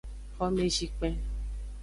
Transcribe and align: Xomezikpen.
Xomezikpen. 0.37 1.13